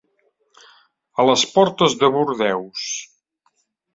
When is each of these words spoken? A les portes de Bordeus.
A 1.23 1.25
les 1.29 1.43
portes 1.57 1.95
de 1.99 2.11
Bordeus. 2.17 2.89